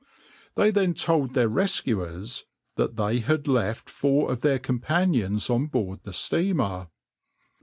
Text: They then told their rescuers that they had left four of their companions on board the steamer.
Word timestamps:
They 0.55 0.71
then 0.71 0.95
told 0.95 1.35
their 1.35 1.47
rescuers 1.47 2.47
that 2.75 2.95
they 2.95 3.19
had 3.19 3.47
left 3.47 3.87
four 3.87 4.31
of 4.31 4.41
their 4.41 4.57
companions 4.57 5.47
on 5.47 5.67
board 5.67 5.99
the 6.01 6.11
steamer. 6.11 6.87